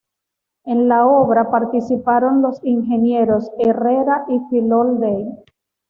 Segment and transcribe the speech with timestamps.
[0.65, 5.27] En la obra participaron los ingenieros Herrera y Fillol Day.